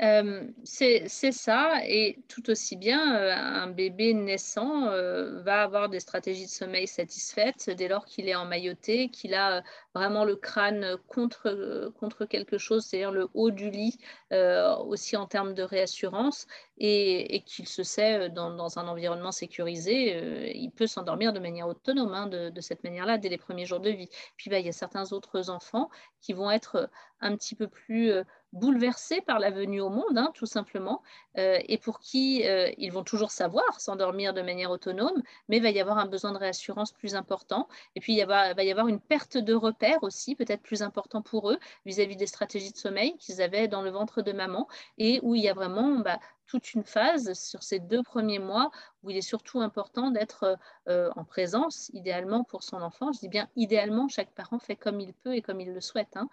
Euh, 0.00 0.46
c'est 0.62 1.08
ça, 1.08 1.80
et 1.84 2.20
tout 2.28 2.50
aussi 2.50 2.76
bien, 2.76 3.16
euh, 3.16 3.32
un 3.34 3.66
bébé 3.66 4.14
naissant 4.14 4.86
euh, 4.86 5.42
va 5.42 5.62
avoir 5.62 5.88
des 5.88 5.98
stratégies 5.98 6.44
de 6.44 6.50
sommeil 6.50 6.86
satisfaites 6.86 7.68
dès 7.70 7.88
lors 7.88 8.04
qu'il 8.06 8.28
est 8.28 8.36
emmailloté, 8.36 9.08
qu'il 9.08 9.34
a 9.34 9.64
vraiment 9.94 10.24
le 10.24 10.36
crâne 10.36 10.96
contre, 11.08 11.92
contre 11.98 12.26
quelque 12.26 12.58
chose, 12.58 12.84
c'est-à-dire 12.84 13.10
le 13.10 13.28
haut 13.34 13.50
du 13.50 13.70
lit, 13.70 13.98
aussi 14.30 15.16
en 15.16 15.26
termes 15.26 15.54
de 15.54 15.62
réassurance, 15.64 16.46
et, 16.78 17.42
qu'il 17.46 17.66
se 17.66 17.82
sait 17.82 18.28
dans, 18.30 18.78
un 18.78 18.86
environnement 18.86 19.32
sécurisé, 19.32 20.52
il 20.54 20.70
peut 20.70 20.86
s'endormir 20.86 21.32
de 21.32 21.40
manière 21.40 21.66
autonome, 21.66 22.14
hein, 22.14 22.26
de, 22.28 22.60
cette 22.60 22.84
manière-là, 22.84 23.18
dès 23.18 23.28
les 23.28 23.38
premiers 23.38 23.66
jours 23.66 23.80
de 23.80 23.90
vie. 23.90 24.08
Puis 24.36 24.48
bah, 24.50 24.60
il 24.60 24.66
y 24.66 24.68
a 24.68 24.72
certains 24.72 25.12
autres 25.12 25.50
enfants 25.50 25.90
qui 26.20 26.32
vont 26.34 26.50
être 26.50 26.88
un 27.20 27.34
petit 27.36 27.56
peu 27.56 27.66
plus 27.66 28.12
bouleversés 28.52 29.20
par 29.20 29.38
la 29.38 29.50
venue 29.50 29.80
au 29.80 29.90
monde, 29.90 30.16
hein, 30.16 30.30
tout 30.34 30.46
simplement, 30.46 31.02
euh, 31.36 31.58
et 31.66 31.78
pour 31.78 32.00
qui 32.00 32.46
euh, 32.46 32.70
ils 32.78 32.92
vont 32.92 33.04
toujours 33.04 33.30
savoir 33.30 33.80
s'endormir 33.80 34.32
de 34.32 34.42
manière 34.42 34.70
autonome, 34.70 35.22
mais 35.48 35.58
il 35.58 35.62
va 35.62 35.70
y 35.70 35.80
avoir 35.80 35.98
un 35.98 36.06
besoin 36.06 36.32
de 36.32 36.38
réassurance 36.38 36.92
plus 36.92 37.14
important. 37.14 37.68
Et 37.94 38.00
puis, 38.00 38.14
il, 38.18 38.26
va 38.26 38.52
y 38.62 38.70
avoir 38.70 38.88
une 38.88 39.00
perte 39.00 39.36
de 39.36 39.54
repère 39.54 40.02
aussi, 40.02 40.34
peut-être 40.34 40.62
plus 40.62 40.82
important 40.82 41.22
pour 41.22 41.50
eux, 41.50 41.58
vis-à-vis 41.84 42.16
des 42.16 42.26
stratégies 42.26 42.72
de 42.72 42.78
sommeil 42.78 43.16
qu'ils 43.18 43.42
avaient 43.42 43.68
dans 43.68 43.82
le 43.82 43.90
ventre 43.90 44.22
de 44.22 44.32
maman, 44.32 44.66
et 44.96 45.20
où 45.22 45.34
il 45.34 45.42
y 45.42 45.48
a 45.48 45.54
vraiment 45.54 45.96
bah, 45.96 46.18
toute 46.46 46.72
une 46.72 46.84
phase 46.84 47.34
sur 47.34 47.62
ces 47.62 47.78
deux 47.78 48.02
premiers 48.02 48.38
mois 48.38 48.70
où 49.02 49.10
il 49.10 49.16
est 49.18 49.22
surtout 49.22 49.60
important 49.60 50.10
d'être 50.10 50.58
euh, 50.88 51.10
en 51.14 51.24
présence, 51.24 51.90
idéalement 51.92 52.42
pour 52.42 52.62
son 52.62 52.80
enfant. 52.80 53.12
Je 53.12 53.20
dis 53.20 53.28
bien 53.28 53.48
idéalement, 53.56 54.08
chaque 54.08 54.30
parent 54.30 54.58
fait 54.58 54.76
comme 54.76 55.00
il 55.00 55.12
peut 55.12 55.36
et 55.36 55.42
comme 55.42 55.60
il 55.60 55.74
le 55.74 55.80
souhaite. 55.82 56.16
Hein 56.16 56.30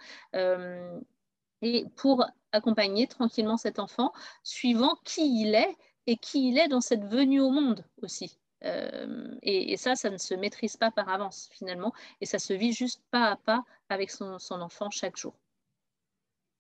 et 1.62 1.86
pour 1.96 2.26
accompagner 2.52 3.08
tranquillement 3.08 3.58
cet 3.58 3.80
enfant, 3.80 4.14
suivant 4.44 4.96
qui 5.04 5.42
il 5.42 5.56
est 5.56 5.76
et 6.08 6.18
qui 6.18 6.50
il 6.50 6.58
est 6.58 6.68
dans 6.68 6.82
cette 6.82 7.06
venue 7.06 7.42
au 7.42 7.50
monde 7.50 7.86
aussi. 8.02 8.38
Euh, 8.64 9.36
et, 9.42 9.78
ça, 9.78 9.96
ça 9.96 10.10
ne 10.10 10.18
se 10.18 10.34
maîtrise 10.34 10.78
pas 10.78 10.92
par 10.92 11.10
avance 11.10 11.50
finalement, 11.52 11.94
et 12.22 12.26
ça 12.26 12.40
se 12.40 12.54
vit 12.54 12.74
juste 12.74 13.04
pas 13.12 13.32
à 13.32 13.36
pas 13.36 13.64
avec 13.90 14.10
son 14.12 14.38
enfant 14.50 14.90
chaque 14.90 15.18
jour. 15.18 15.36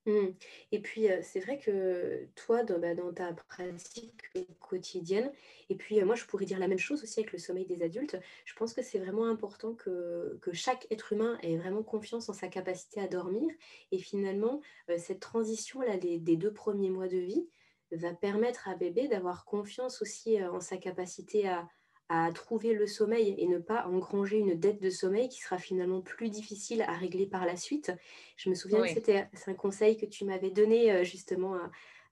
Mmh. 0.05 0.27
Et 0.71 0.81
puis, 0.81 1.07
c'est 1.23 1.39
vrai 1.39 1.57
que 1.57 2.27
toi, 2.35 2.63
dans, 2.63 2.77
bah, 2.77 2.93
ta 3.15 3.33
pratique 3.33 4.21
quotidienne, 4.59 5.31
et 5.69 5.75
puis 5.75 6.01
moi, 6.03 6.13
je 6.15 6.25
pourrais 6.25 6.45
dire 6.45 6.59
la 6.59 6.67
même 6.67 6.77
chose 6.79 7.01
aussi 7.01 7.19
avec 7.19 7.31
le 7.31 7.39
sommeil 7.39 7.65
des 7.65 7.81
adultes. 7.81 8.17
Je 8.45 8.53
pense 8.53 8.73
que 8.73 8.83
c'est 8.83 8.99
vraiment 8.99 9.25
important 9.25 9.73
que, 9.73 10.37
que 10.41 10.53
chaque 10.53 10.85
être 10.91 11.13
humain 11.13 11.39
ait 11.41 11.57
vraiment 11.57 11.81
confiance 11.81 12.29
en 12.29 12.33
sa 12.33 12.47
capacité 12.49 13.01
à 13.01 13.07
dormir. 13.07 13.51
Et 13.91 13.97
finalement, 13.97 14.61
cette 14.97 15.21
transition-là 15.21 15.97
des, 15.97 16.19
des 16.19 16.37
deux 16.37 16.53
premiers 16.53 16.91
mois 16.91 17.07
de 17.07 17.17
vie 17.17 17.47
va 17.91 18.13
permettre 18.13 18.67
à 18.67 18.75
bébé 18.75 19.07
d'avoir 19.07 19.45
confiance 19.45 20.01
aussi 20.03 20.43
en 20.43 20.59
sa 20.59 20.77
capacité 20.77 21.47
à, 21.47 21.67
à 22.09 22.31
trouver 22.31 22.73
le 22.73 22.85
sommeil 22.85 23.35
et 23.37 23.47
ne 23.47 23.57
pas 23.57 23.87
engranger 23.87 24.37
une 24.37 24.53
dette 24.53 24.81
de 24.81 24.89
sommeil 24.89 25.27
qui 25.27 25.41
sera 25.41 25.57
finalement 25.57 26.01
plus 26.01 26.29
difficile 26.29 26.83
à 26.83 26.93
régler 26.93 27.25
par 27.25 27.45
la 27.45 27.55
suite. 27.55 27.91
Je 28.37 28.49
me 28.49 28.55
souviens 28.55 28.81
que 28.81 28.89
c'était 28.89 29.27
un 29.47 29.53
conseil 29.55 29.97
que 29.97 30.05
tu 30.05 30.23
m'avais 30.23 30.51
donné 30.51 30.91
euh, 30.91 31.03
justement 31.03 31.55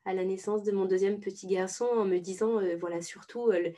à, 0.05 0.13
la 0.13 0.25
naissance 0.25 0.63
de 0.63 0.71
mon 0.71 0.85
deuxième 0.85 1.19
petit 1.19 1.47
garçon 1.47 1.85
en 1.85 2.05
me 2.05 2.17
disant, 2.17 2.59
euh, 2.59 2.75
voilà, 2.75 3.01
surtout, 3.01 3.51
euh, 3.51 3.69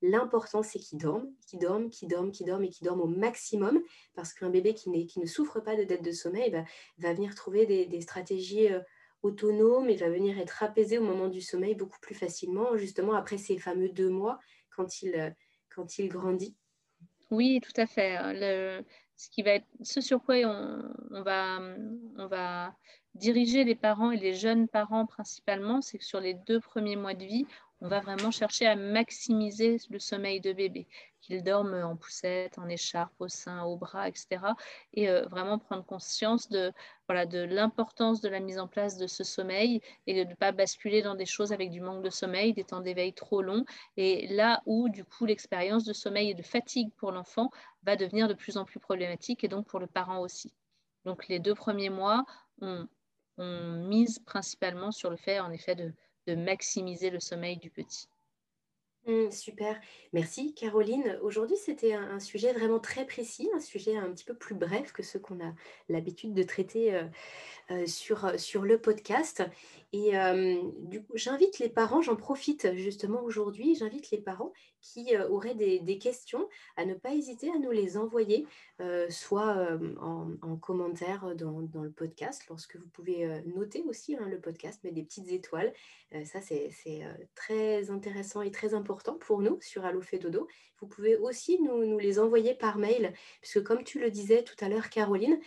l'important 0.00 0.62
c'est 0.62 0.78
qu'il 0.78 0.98
dorme, 0.98 1.28
qu'il 1.46 1.58
dorme, 1.58 1.90
qu'il 1.90 2.08
dorme, 2.08 2.30
qu'il 2.32 2.46
dorme 2.46 2.64
et 2.64 2.70
qu'il 2.70 2.86
dorme 2.86 3.02
au 3.02 3.06
maximum 3.06 3.82
parce 4.14 4.32
qu'un 4.32 4.48
bébé 4.48 4.72
qui, 4.72 5.06
qui, 5.06 5.20
ne 5.20 5.26
souffre 5.26 5.60
pas 5.60 5.76
de 5.76 5.84
dette 5.84 6.02
de 6.02 6.12
sommeil 6.12 6.50
bah, 6.50 6.64
va 6.98 7.12
venir 7.12 7.34
trouver 7.34 7.66
des, 7.66 7.84
des 7.84 8.00
stratégies 8.00 8.68
autonomes 9.22 9.90
et 9.90 9.96
va 9.96 10.08
venir 10.08 10.38
être 10.38 10.62
apaisé 10.62 10.98
au 10.98 11.02
moment 11.02 11.28
du 11.28 11.40
sommeil 11.40 11.74
beaucoup 11.74 11.98
plus 12.00 12.14
facilement, 12.14 12.76
justement 12.76 13.12
après 13.12 13.36
ces 13.36 13.58
fameux 13.58 13.88
deux 13.88 14.08
mois 14.08 14.38
quand 14.70 15.02
il 15.02 15.34
quand 15.78 15.98
il 15.98 16.08
grandit 16.08 16.56
Oui, 17.30 17.60
tout 17.62 17.80
à 17.80 17.86
fait. 17.86 18.18
Le, 18.34 18.84
ce, 19.16 19.30
qui 19.30 19.42
va 19.42 19.52
être, 19.52 19.66
ce 19.82 20.00
sur 20.00 20.20
quoi 20.20 20.34
on, 20.44 21.22
va, 21.22 21.60
on 22.16 22.26
va 22.26 22.74
diriger 23.18 23.64
les 23.64 23.74
parents 23.74 24.10
et 24.10 24.16
les 24.16 24.34
jeunes 24.34 24.68
parents 24.68 25.06
principalement, 25.06 25.80
c'est 25.80 25.98
que 25.98 26.04
sur 26.04 26.20
les 26.20 26.34
deux 26.34 26.60
premiers 26.60 26.96
mois 26.96 27.14
de 27.14 27.24
vie, 27.24 27.46
on 27.80 27.88
va 27.88 28.00
vraiment 28.00 28.30
chercher 28.32 28.66
à 28.66 28.74
maximiser 28.74 29.78
le 29.90 29.98
sommeil 30.00 30.40
de 30.40 30.52
bébé, 30.52 30.88
qu'il 31.20 31.44
dorme 31.44 31.74
en 31.74 31.96
poussette, 31.96 32.58
en 32.58 32.68
écharpe, 32.68 33.14
au 33.20 33.28
sein, 33.28 33.62
au 33.62 33.76
bras, 33.76 34.08
etc. 34.08 34.28
Et 34.94 35.08
euh, 35.08 35.26
vraiment 35.26 35.58
prendre 35.58 35.84
conscience 35.84 36.48
de 36.48 36.72
voilà 37.06 37.24
de 37.24 37.38
l'importance 37.38 38.20
de 38.20 38.28
la 38.28 38.40
mise 38.40 38.58
en 38.58 38.66
place 38.66 38.96
de 38.98 39.06
ce 39.06 39.22
sommeil 39.22 39.80
et 40.06 40.24
de 40.24 40.28
ne 40.28 40.34
pas 40.34 40.50
basculer 40.50 41.02
dans 41.02 41.14
des 41.14 41.26
choses 41.26 41.52
avec 41.52 41.70
du 41.70 41.80
manque 41.80 42.02
de 42.02 42.10
sommeil, 42.10 42.52
des 42.52 42.64
temps 42.64 42.80
d'éveil 42.80 43.12
trop 43.12 43.42
longs. 43.42 43.64
Et 43.96 44.26
là 44.28 44.60
où 44.66 44.88
du 44.88 45.04
coup 45.04 45.24
l'expérience 45.24 45.84
de 45.84 45.92
sommeil 45.92 46.30
et 46.30 46.34
de 46.34 46.42
fatigue 46.42 46.92
pour 46.96 47.12
l'enfant 47.12 47.50
va 47.84 47.94
devenir 47.94 48.26
de 48.26 48.34
plus 48.34 48.56
en 48.56 48.64
plus 48.64 48.80
problématique 48.80 49.44
et 49.44 49.48
donc 49.48 49.66
pour 49.66 49.78
le 49.78 49.86
parent 49.86 50.20
aussi. 50.20 50.52
Donc 51.04 51.28
les 51.28 51.38
deux 51.38 51.54
premiers 51.54 51.90
mois, 51.90 52.24
on, 52.60 52.88
on 53.38 53.86
mise 53.86 54.18
principalement 54.18 54.90
sur 54.90 55.10
le 55.10 55.16
fait 55.16 55.40
en 55.40 55.50
effet 55.50 55.74
de 55.74 55.92
de 56.28 56.34
maximiser 56.34 57.10
le 57.10 57.20
sommeil 57.20 57.56
du 57.56 57.70
petit. 57.70 58.06
Mmh, 59.06 59.30
super, 59.30 59.80
merci 60.12 60.52
Caroline. 60.52 61.18
Aujourd'hui, 61.22 61.56
c'était 61.56 61.94
un, 61.94 62.20
sujet 62.20 62.52
vraiment 62.52 62.78
très 62.78 63.06
précis, 63.06 63.48
un 63.54 63.60
sujet 63.60 63.96
un 63.96 64.10
petit 64.12 64.26
peu 64.26 64.34
plus 64.34 64.54
bref 64.54 64.92
que 64.92 65.02
ce 65.02 65.16
qu'on 65.16 65.40
a 65.40 65.54
l'habitude 65.88 66.34
de 66.34 66.42
traiter 66.42 66.94
euh, 66.94 67.04
euh, 67.70 67.86
sur, 67.86 68.38
sur 68.38 68.62
le 68.62 68.78
podcast. 68.78 69.42
Et 69.94 70.12
du 70.80 71.02
coup, 71.02 71.12
j'invite 71.14 71.58
les 71.58 71.70
parents, 71.70 72.02
j'en 72.02 72.16
profite 72.16 72.74
justement 72.74 73.22
aujourd'hui, 73.22 73.74
j'invite 73.74 74.10
les 74.10 74.20
parents 74.20 74.52
qui 74.80 75.16
auraient 75.16 75.54
des, 75.54 75.98
questions 75.98 76.48
à 76.76 76.84
ne 76.84 76.94
pas 76.94 77.12
hésiter 77.12 77.50
à 77.50 77.58
nous 77.58 77.70
les 77.70 77.96
envoyer, 77.96 78.46
soit 79.08 79.78
en, 80.00 80.56
commentaire 80.56 81.34
dans, 81.34 81.60
le 81.82 81.90
podcast, 81.90 82.44
lorsque 82.48 82.76
vous 82.76 82.88
pouvez 82.88 83.42
noter 83.46 83.82
aussi 83.88 84.16
hein, 84.16 84.28
le 84.28 84.40
podcast, 84.40 84.82
mettre 84.84 84.96
des 84.96 85.02
petites 85.02 85.30
étoiles. 85.32 85.72
ça, 86.24 86.40
c'est 86.40 86.70
très 87.34 87.90
intéressant 87.90 88.42
et 88.42 88.50
très 88.50 88.74
important 88.74 89.14
pour 89.14 89.40
nous 89.40 89.58
sur 89.60 89.84
Allo 89.84 90.00
fait 90.00 90.18
dodo. 90.18 90.46
Vous 90.80 90.86
pouvez 90.86 91.16
aussi 91.16 91.60
nous, 91.60 91.84
nous, 91.84 91.98
les 91.98 92.20
envoyer 92.20 92.54
par 92.54 92.78
mail, 92.78 93.12
puisque 93.40 93.64
comme 93.64 93.82
tu 93.82 93.98
le 93.98 94.12
disais 94.12 94.44
tout 94.44 94.54
à 94.64 94.68
l'heure, 94.68 94.90
Caroline, 94.90 95.40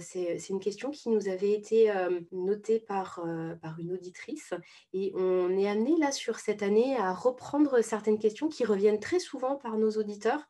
c'est 0.00 0.48
une 0.50 0.60
question 0.60 0.90
qui 0.90 1.10
nous 1.10 1.28
avait 1.28 1.52
été 1.52 1.92
notée 2.32 2.80
par, 2.80 3.24
par 3.62 3.78
une 3.78 3.92
auditrice. 3.92 4.52
Et 4.92 5.12
on 5.14 5.56
est 5.56 5.68
amené 5.68 5.96
là 5.98 6.12
sur 6.12 6.38
cette 6.38 6.62
année 6.62 6.96
à 6.96 7.12
reprendre 7.12 7.82
certaines 7.82 8.18
questions 8.18 8.48
qui 8.48 8.63
reviennent 8.64 9.00
très 9.00 9.18
souvent 9.18 9.56
par 9.56 9.76
nos 9.76 9.90
auditeurs, 9.92 10.48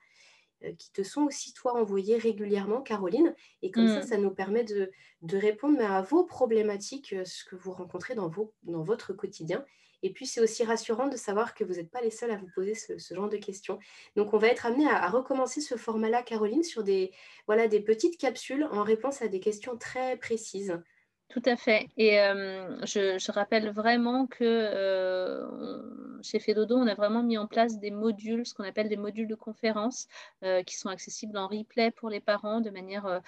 euh, 0.64 0.72
qui 0.72 0.92
te 0.92 1.02
sont 1.02 1.22
aussi 1.22 1.52
toi 1.52 1.74
envoyées 1.74 2.18
régulièrement, 2.18 2.80
Caroline. 2.80 3.34
Et 3.62 3.70
comme 3.70 3.88
ça, 3.88 4.00
mm. 4.00 4.02
ça 4.02 4.16
nous 4.18 4.30
permet 4.30 4.64
de, 4.64 4.90
répondre 5.32 5.80
à 5.82 6.02
vos 6.02 6.24
problématiques, 6.24 7.12
euh, 7.12 7.24
ce 7.24 7.44
que 7.44 7.56
vous 7.56 7.72
rencontrez 7.72 8.14
dans, 8.14 8.28
vos, 8.28 8.52
dans 8.62 8.82
votre 8.82 9.12
quotidien. 9.12 9.64
Et 10.02 10.10
puis, 10.10 10.26
c'est 10.26 10.40
aussi 10.40 10.64
rassurant 10.64 11.08
de 11.08 11.16
savoir 11.16 11.54
que 11.54 11.64
vous 11.64 11.74
n'êtes 11.74 11.90
pas 11.90 12.02
les 12.02 12.10
seuls 12.10 12.30
à 12.30 12.36
vous 12.36 12.48
poser 12.54 12.74
ce, 12.74 13.14
genre 13.14 13.28
de 13.28 13.38
questions. 13.38 13.78
Donc, 14.16 14.34
on 14.34 14.38
va 14.38 14.48
être 14.48 14.66
amené 14.66 14.86
à, 14.86 15.08
recommencer 15.08 15.62
ce 15.62 15.76
format-là, 15.76 16.22
Caroline, 16.22 16.62
sur 16.62 16.84
des, 16.84 17.10
voilà, 17.46 17.68
des 17.68 17.80
petites 17.80 18.18
capsules 18.18 18.68
en 18.70 18.82
réponse 18.82 19.22
à 19.22 19.28
des 19.28 19.40
questions 19.40 19.78
très 19.78 20.18
précises. 20.18 20.78
Tout 21.28 21.42
à 21.46 21.56
fait. 21.56 21.88
Et 21.96 22.20
euh, 22.20 22.84
je, 22.84 23.32
rappelle 23.32 23.70
vraiment 23.70 24.26
que 24.26 24.44
euh, 24.44 26.13
chez 26.24 26.38
Fedodo, 26.38 26.76
on 26.76 26.86
a 26.86 26.94
vraiment 26.94 27.22
mis 27.22 27.38
en 27.38 27.46
place 27.46 27.78
des 27.78 27.90
modules, 27.90 28.46
ce 28.46 28.54
qu'on 28.54 28.64
appelle 28.64 28.88
des 28.88 28.96
modules 28.96 29.28
de 29.28 29.34
conférence, 29.34 30.08
euh, 30.42 30.62
qui 30.62 30.76
sont 30.76 30.88
accessibles 30.88 31.36
en 31.36 31.46
replay 31.46 31.90
pour 31.90 32.10
les 32.10 32.20
parents 32.20 32.60
de 32.60 32.70
manière 32.70 33.20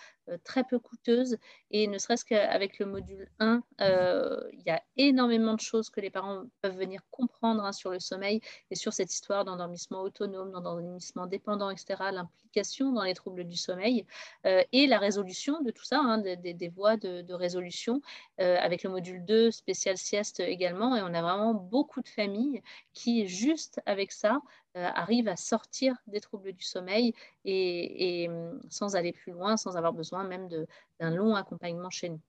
très 0.43 0.65
peu 0.65 0.79
coûteuse. 0.79 1.37
Et 1.71 1.87
ne 1.87 1.99
serait-ce 1.99 2.25
qu'avec 2.25 2.79
le 2.79 2.87
module 2.87 3.29
1, 3.39 3.63
il 3.79 4.63
y 4.67 4.71
a 4.71 4.83
énormément 4.97 5.55
de 5.55 5.61
choses 5.61 5.91
que 5.91 6.01
les 6.01 6.11
parents 6.11 6.45
peuvent 6.63 6.77
venir 6.77 7.01
comprendre 7.11 7.65
hein, 7.65 7.73
sur 7.73 7.91
le 7.91 8.01
sommeil 8.01 8.41
et 8.71 8.75
sur 8.75 8.93
cette 8.93 9.13
histoire 9.13 9.45
d'endormissement 9.45 10.01
autonome, 10.01 10.51
d'endormissement 10.51 11.27
dépendant, 11.27 11.71
etc., 11.71 12.11
l'implication 12.13 12.93
dans 12.93 13.05
les 13.05 13.15
troubles 13.15 13.45
du 13.45 13.57
sommeil 13.57 14.05
et 14.45 14.87
la 14.87 14.99
résolution 14.99 15.63
de 15.63 15.71
tout 15.71 15.85
ça, 15.85 16.01
hein, 16.01 16.19
des, 16.19 16.69
voies 16.75 16.97
de 16.97 17.33
résolution 17.33 18.01
euh, 18.41 18.57
avec 18.61 18.83
le 18.83 18.91
module 18.91 19.25
2 19.25 19.51
spécial 19.51 19.97
sieste 19.97 20.41
également. 20.41 20.95
Et 20.97 21.03
on 21.03 21.15
a 21.15 21.23
vraiment 21.23 21.55
beaucoup 21.55 22.03
de 22.03 22.09
familles 22.09 22.63
qui, 22.93 23.27
juste 23.27 23.81
avec 23.87 24.13
ça, 24.13 24.41
euh, 24.77 24.89
arrivent 24.95 25.29
à 25.29 25.37
sortir 25.37 25.95
des 26.07 26.21
troubles 26.21 26.53
du 26.53 26.65
sommeil 26.65 27.15
et, 27.45 28.27
hum, 28.29 28.61
sans 28.71 28.97
aller 28.97 29.13
plus 29.13 29.33
loin, 29.33 29.57
sans 29.57 29.77
avoir 29.77 29.93
besoin 29.93 30.25
même 30.25 30.49
d'un 30.49 31.11
long 31.11 31.35
accompagnement 31.35 31.91
chez 31.91 32.09
nous. 32.09 32.21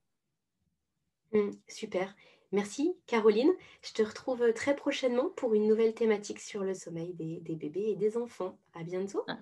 Hum, 1.32 1.50
super. 1.68 2.14
Merci 2.52 2.96
Caroline. 3.06 3.52
Je 3.82 3.92
te 3.92 4.02
retrouve 4.02 4.52
très 4.54 4.74
prochainement 4.74 5.28
pour 5.36 5.54
une 5.54 5.66
nouvelle 5.68 5.94
thématique 5.94 6.40
sur 6.40 6.64
le 6.64 6.74
sommeil 6.74 7.12
des, 7.14 7.40
des 7.40 7.56
bébés 7.56 7.90
et 7.90 7.96
des 7.96 8.16
enfants. 8.16 8.56
À 8.74 8.82
bientôt. 8.82 9.22
Ah, 9.28 9.38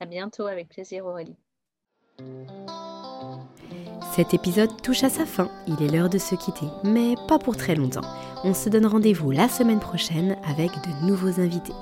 à 0.00 0.06
bientôt, 0.06 0.46
avec 0.46 0.68
plaisir 0.68 1.06
Aurélie. 1.06 1.36
Cet 4.14 4.32
épisode 4.32 4.80
touche 4.80 5.02
à 5.02 5.08
sa 5.08 5.26
fin, 5.26 5.48
il 5.66 5.82
est 5.82 5.90
l'heure 5.90 6.08
de 6.08 6.18
se 6.18 6.36
quitter, 6.36 6.66
mais 6.84 7.16
pas 7.26 7.40
pour 7.40 7.56
très 7.56 7.74
longtemps. 7.74 8.08
On 8.44 8.54
se 8.54 8.68
donne 8.68 8.86
rendez-vous 8.86 9.32
la 9.32 9.48
semaine 9.48 9.80
prochaine 9.80 10.36
avec 10.48 10.70
de 10.70 11.04
nouveaux 11.04 11.40
invités. 11.40 11.72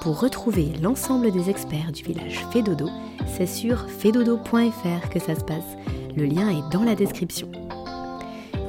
Pour 0.00 0.20
retrouver 0.20 0.74
l'ensemble 0.80 1.32
des 1.32 1.50
experts 1.50 1.90
du 1.90 2.04
village 2.04 2.46
Fedodo, 2.52 2.88
c'est 3.26 3.48
sur 3.48 3.90
fedodo.fr 3.90 5.08
que 5.10 5.18
ça 5.18 5.34
se 5.34 5.42
passe. 5.42 5.76
Le 6.16 6.24
lien 6.24 6.50
est 6.50 6.72
dans 6.72 6.84
la 6.84 6.94
description. 6.94 7.50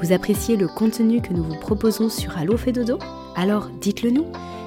Vous 0.02 0.12
appréciez 0.12 0.58
le 0.58 0.68
contenu 0.68 1.22
que 1.22 1.34
nous 1.34 1.44
vous 1.44 1.60
proposons 1.60 2.10
sur 2.10 2.36
Allo 2.36 2.58
Fedodo 2.58 2.98
Alors 3.36 3.70
dites-le 3.80 4.10
nous 4.10 4.26